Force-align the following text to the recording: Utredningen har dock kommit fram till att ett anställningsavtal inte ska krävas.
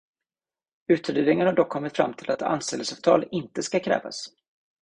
Utredningen 0.87 1.47
har 1.47 1.53
dock 1.53 1.69
kommit 1.69 1.95
fram 1.97 2.13
till 2.13 2.29
att 2.31 2.35
ett 2.41 2.47
anställningsavtal 2.47 3.25
inte 3.31 3.63
ska 3.63 3.79
krävas. 3.79 4.25